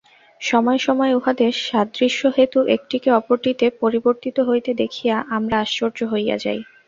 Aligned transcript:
সময় 0.41 0.79
সময় 0.79 1.11
উহাদের 1.15 1.51
সাদৃশ্যহেতু 1.61 2.59
একটিকে 2.75 3.09
অপরটিতে 3.11 3.65
পরিবর্তিত 3.81 4.37
হইতে 4.49 4.71
দেখিয়া 4.73 5.15
আমরা 5.37 5.55
আশ্চর্য 5.59 5.99
হইয়া 6.11 6.35
যাই। 6.37 6.59